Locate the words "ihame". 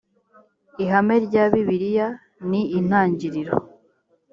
0.83-1.15